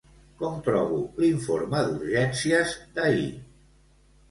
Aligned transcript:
Com 0.37 0.53
trobo 0.67 1.01
l'informe 1.25 1.83
d'urgències 1.91 2.75
d'ahir? 2.99 3.31